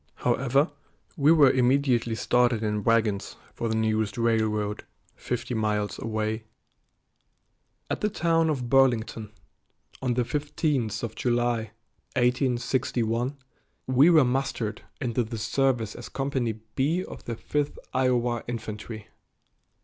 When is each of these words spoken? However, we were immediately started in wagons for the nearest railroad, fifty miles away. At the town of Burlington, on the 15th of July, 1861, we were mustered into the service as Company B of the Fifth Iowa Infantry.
However, 0.15 0.71
we 1.15 1.31
were 1.31 1.51
immediately 1.51 2.15
started 2.15 2.63
in 2.63 2.83
wagons 2.83 3.35
for 3.53 3.69
the 3.69 3.75
nearest 3.75 4.17
railroad, 4.17 4.83
fifty 5.15 5.53
miles 5.53 5.99
away. 5.99 6.45
At 7.87 8.01
the 8.01 8.09
town 8.09 8.49
of 8.49 8.67
Burlington, 8.67 9.31
on 10.01 10.15
the 10.15 10.23
15th 10.23 11.03
of 11.03 11.13
July, 11.13 11.69
1861, 12.15 13.37
we 13.85 14.09
were 14.09 14.25
mustered 14.25 14.81
into 14.99 15.23
the 15.23 15.37
service 15.37 15.93
as 15.93 16.09
Company 16.09 16.53
B 16.73 17.03
of 17.03 17.25
the 17.25 17.35
Fifth 17.35 17.77
Iowa 17.93 18.43
Infantry. 18.47 19.07